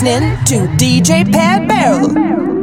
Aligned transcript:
listening 0.00 0.44
to 0.44 0.54
DJ 0.76 1.30
Pat 1.32 1.66
Barrel. 1.66 2.57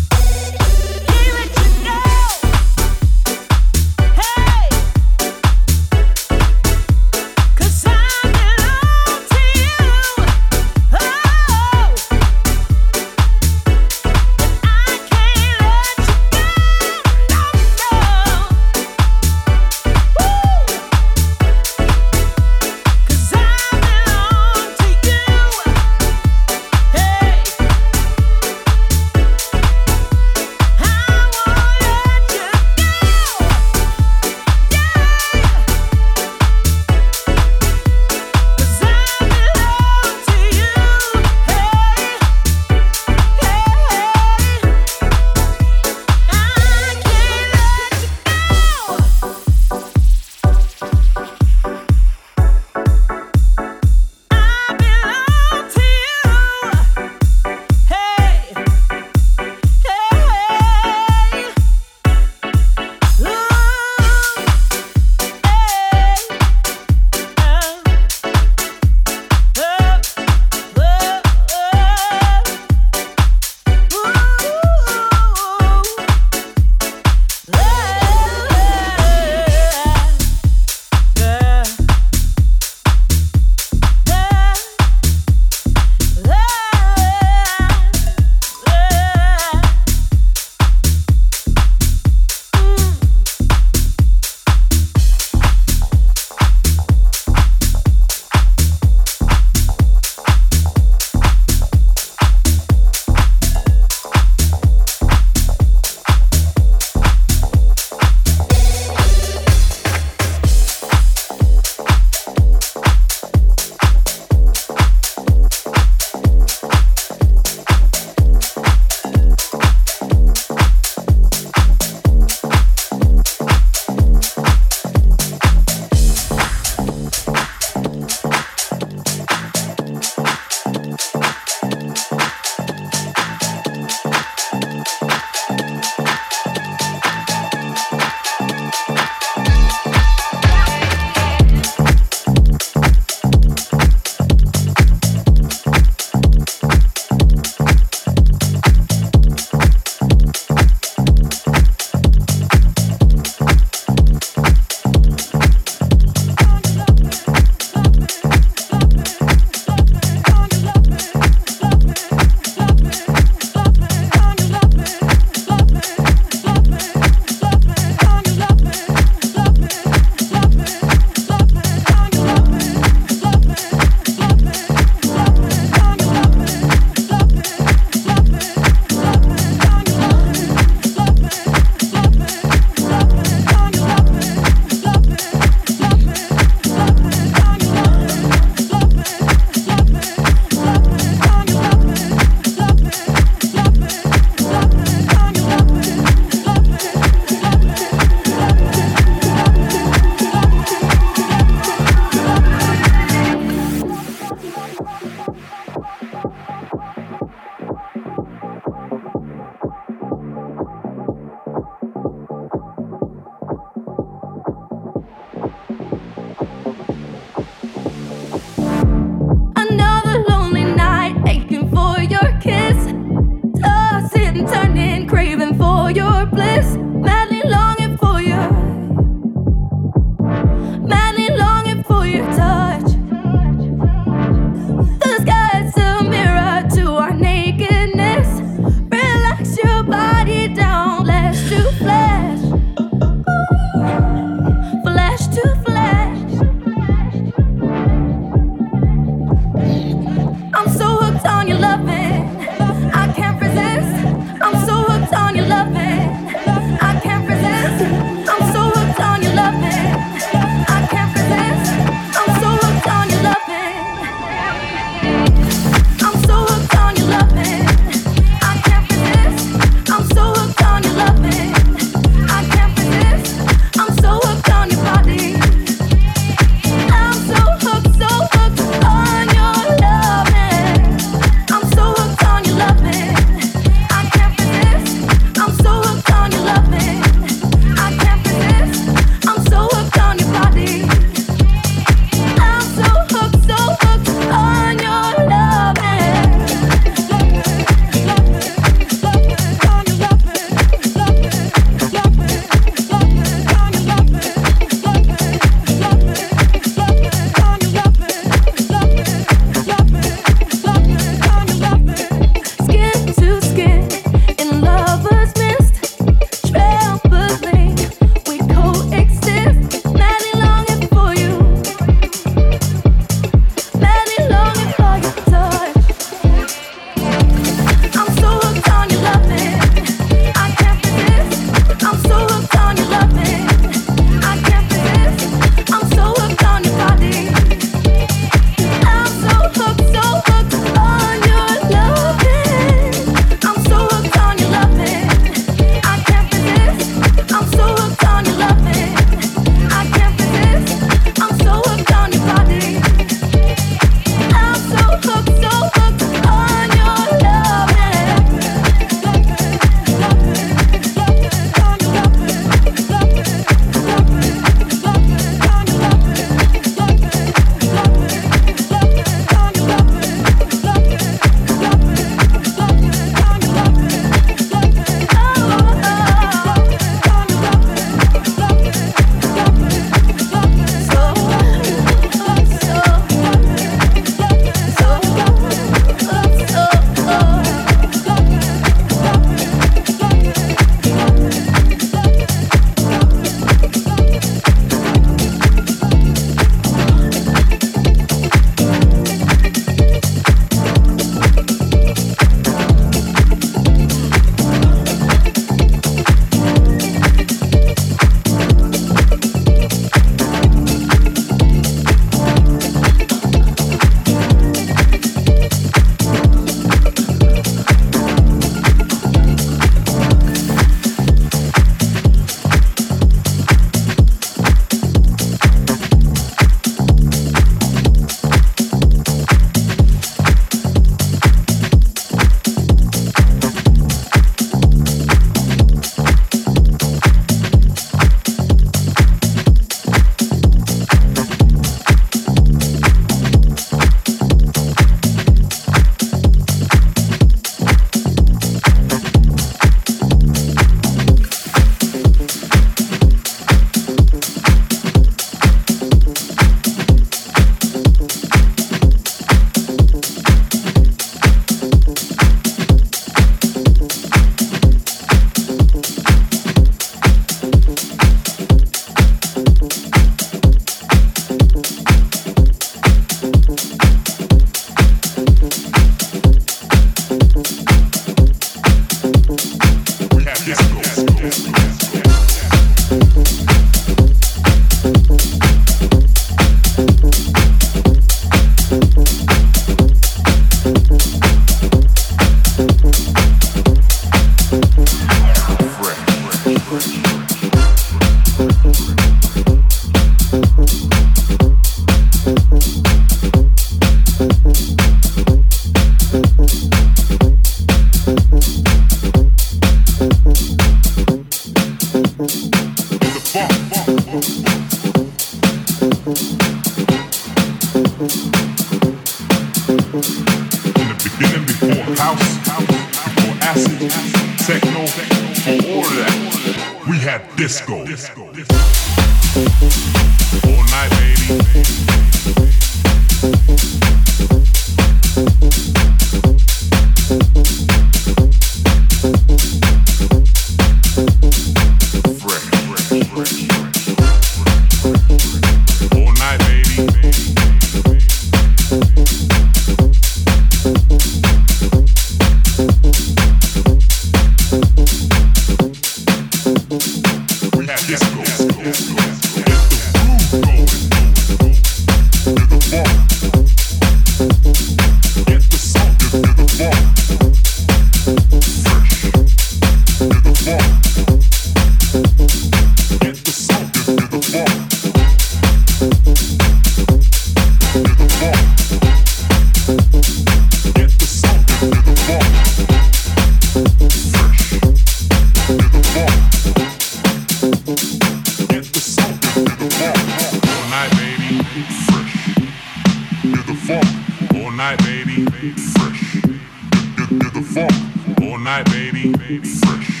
funk. 597.58 598.20
All 598.22 598.38
night, 598.38 598.64
baby, 598.66 599.12
fresh. 599.12 600.00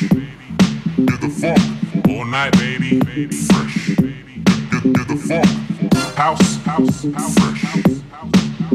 Get 1.08 1.20
the 1.20 1.28
funk. 1.40 2.08
All 2.08 2.24
night, 2.24 2.52
baby, 2.52 2.98
fresh. 3.30 3.88
Get, 3.88 4.70
get, 4.70 4.82
get 4.94 5.08
the 5.08 5.16
funk, 5.16 6.14
house, 6.14 6.56
house, 6.64 7.04
house, 7.14 7.34
fresh. 7.34 7.62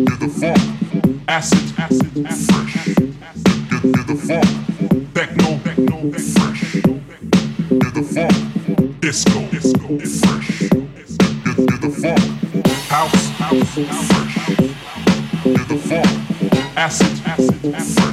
Get 0.07 0.19
the 0.19 0.29
funk, 0.39 1.21
acid, 1.27 1.73
acid, 1.77 2.25
acid 2.25 2.45
fresh. 2.51 2.73
Get, 2.85 3.11
get, 3.69 3.83
get 3.95 4.07
the 4.07 4.15
funk, 4.27 4.47
techno, 5.13 5.49
techno, 5.65 5.97
fresh. 6.11 6.73
Get 7.83 7.93
the 7.93 8.03
funk, 8.13 8.35
disco, 9.01 9.39
disco, 9.51 9.87
fresh. 9.99 10.57
Get, 11.45 11.57
get 11.69 11.81
the 11.81 11.91
funk, 12.01 12.21
house, 12.89 13.23
house, 13.41 13.73
fresh. 13.73 14.35
Get 15.43 15.67
the 15.67 15.77
funk, 15.87 16.77
acid, 16.77 17.21
acid, 17.25 17.95
fresh. 17.95 18.12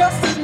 just 0.00 0.39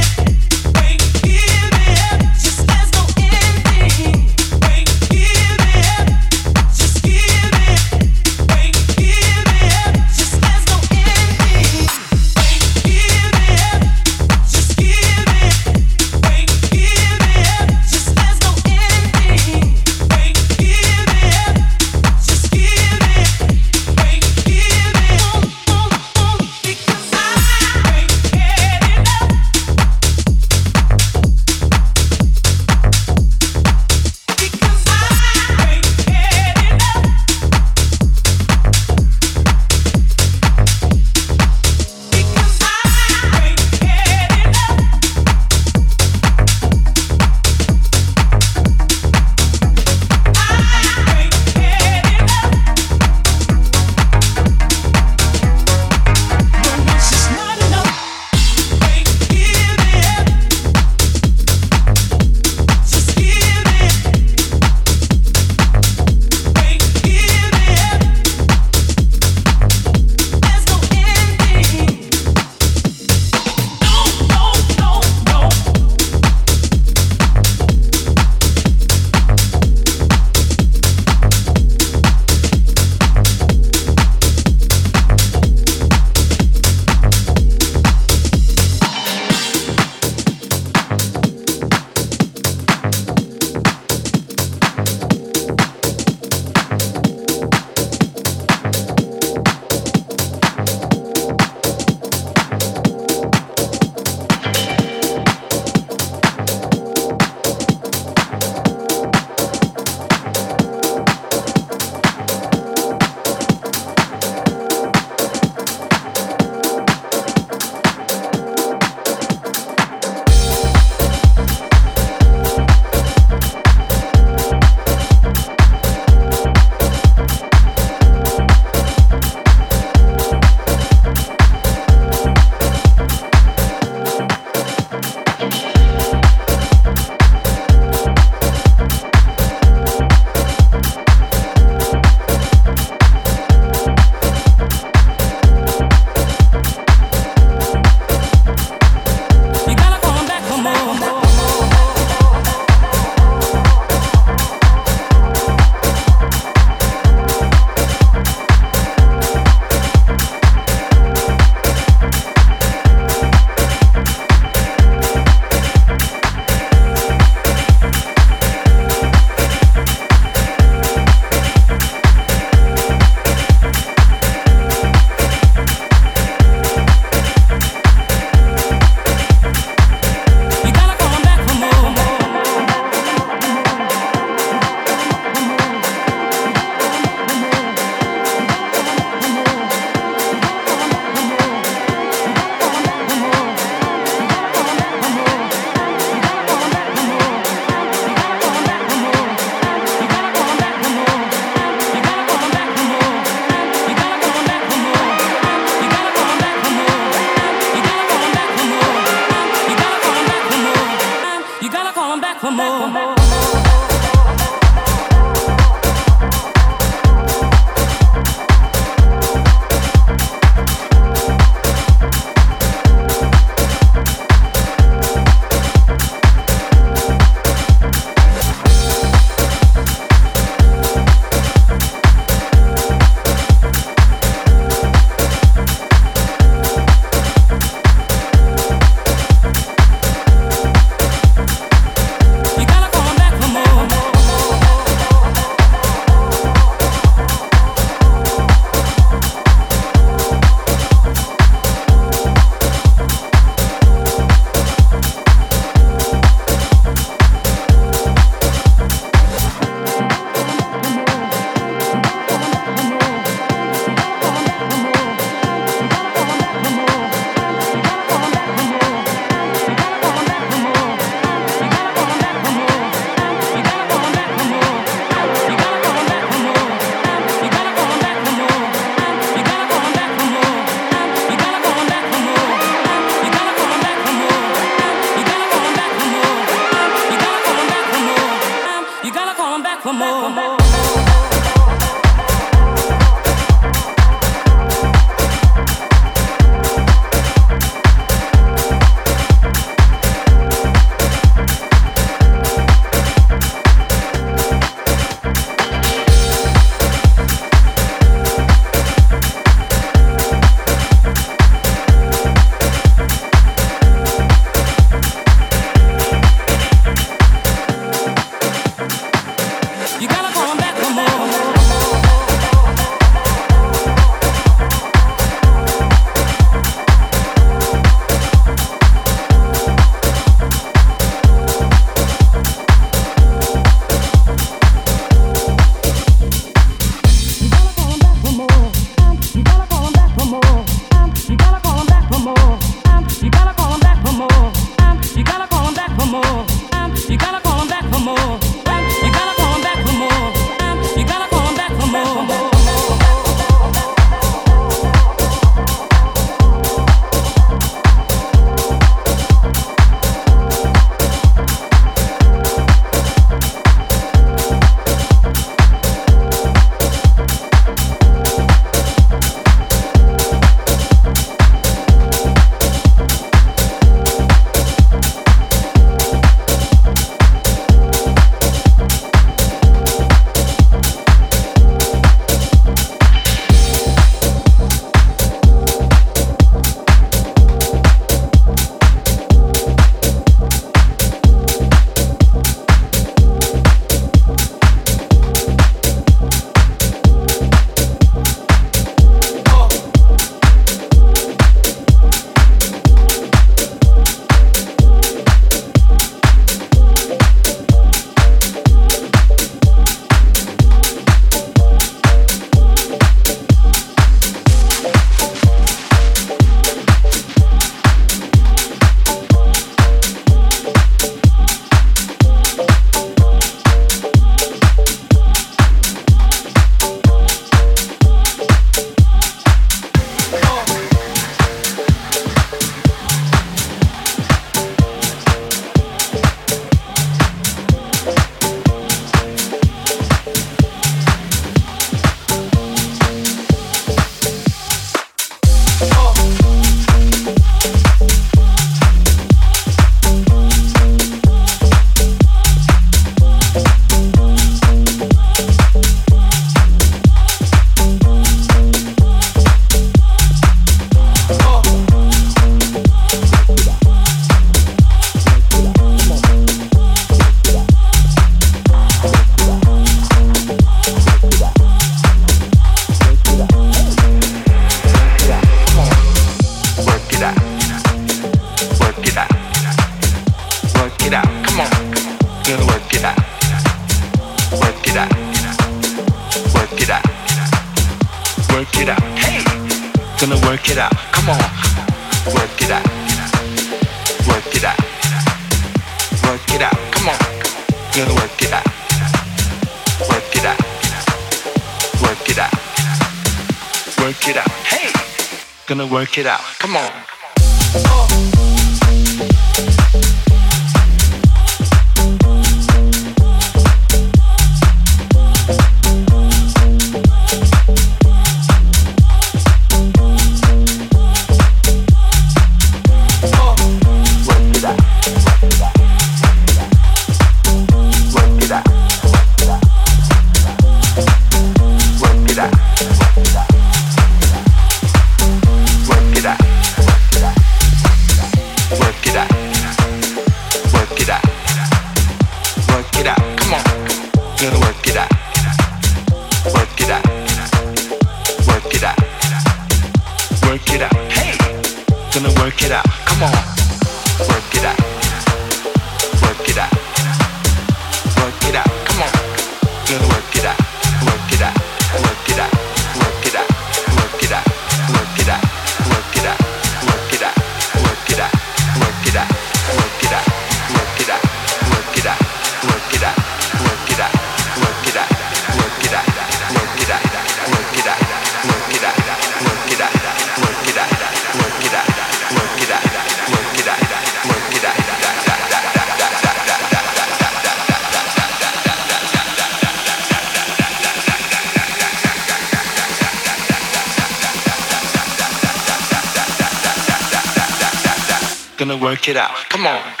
work 598.81 599.07
it 599.07 599.15
out. 599.15 599.35
Come 599.49 599.67
on. 599.67 600.00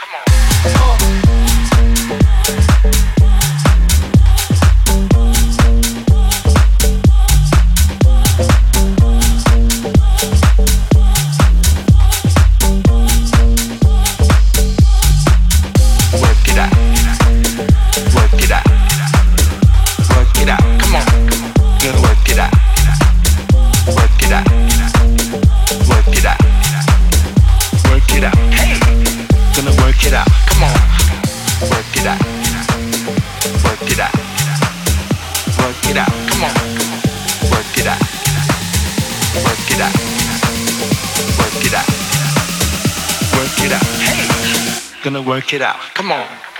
kid 45.51 45.61
out. 45.61 45.81
Come 45.95 46.13
on. 46.13 46.50